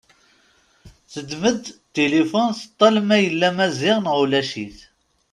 [1.11, 1.63] Teddem-d
[1.93, 4.77] tilifun teṭṭal ma yella Maziɣ neɣ ulac-it.